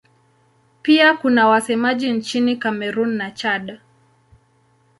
Pia 0.81 1.13
kuna 1.17 1.47
wasemaji 1.47 2.11
nchini 2.11 2.57
Kamerun 2.57 3.13
na 3.15 3.31
Chad. 3.31 3.79